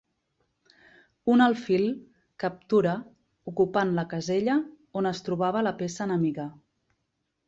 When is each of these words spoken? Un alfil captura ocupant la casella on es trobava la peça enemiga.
Un 1.33 1.43
alfil 1.47 1.83
captura 2.43 2.93
ocupant 3.51 3.91
la 3.99 4.05
casella 4.13 4.55
on 5.03 5.11
es 5.11 5.21
trobava 5.29 5.63
la 5.69 5.75
peça 5.83 6.03
enemiga. 6.11 6.47